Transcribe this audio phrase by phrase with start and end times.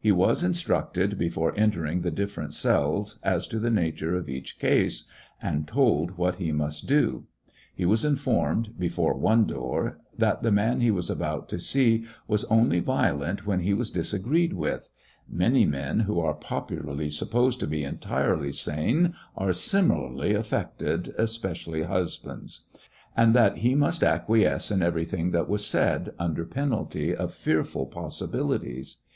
[0.00, 2.48] He was instructed before 139 saw ^ecoCCections of a entering the diflferent
[3.12, 5.04] ceUs as to the nature of each case,
[5.40, 7.26] and told what he must do.
[7.76, 12.44] He was informed, before one door, that the man he was about to see was
[12.46, 14.88] only violent when he was disagreed with,
[15.30, 21.14] —many men who are pop ularly supposed to be entirely sane are simi larly affected,
[21.16, 22.66] especially husbands,—
[23.16, 28.96] and that he must acquiesce in everything that was said, under penalty of fearful possibilities.